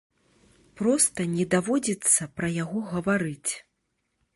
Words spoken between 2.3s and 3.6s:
пра яго гаварыць.